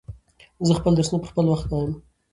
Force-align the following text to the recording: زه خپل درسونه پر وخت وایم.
زه 0.67 0.73
خپل 0.79 0.93
درسونه 0.97 1.19
پر 1.33 1.45
وخت 1.51 1.67
وایم. 1.69 1.91